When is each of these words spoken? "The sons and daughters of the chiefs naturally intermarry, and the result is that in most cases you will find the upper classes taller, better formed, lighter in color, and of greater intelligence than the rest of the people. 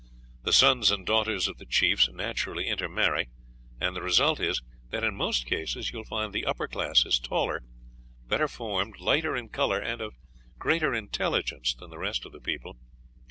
"The 0.41 0.51
sons 0.51 0.89
and 0.89 1.05
daughters 1.05 1.47
of 1.47 1.59
the 1.59 1.65
chiefs 1.67 2.09
naturally 2.09 2.67
intermarry, 2.67 3.29
and 3.79 3.95
the 3.95 4.01
result 4.01 4.39
is 4.39 4.63
that 4.89 5.03
in 5.03 5.13
most 5.15 5.45
cases 5.45 5.91
you 5.91 5.99
will 5.99 6.05
find 6.05 6.33
the 6.33 6.43
upper 6.47 6.67
classes 6.67 7.19
taller, 7.19 7.61
better 8.27 8.47
formed, 8.47 8.99
lighter 8.99 9.35
in 9.35 9.49
color, 9.49 9.77
and 9.79 10.01
of 10.01 10.15
greater 10.57 10.91
intelligence 10.95 11.75
than 11.75 11.91
the 11.91 11.99
rest 11.99 12.25
of 12.25 12.31
the 12.31 12.41
people. 12.41 12.77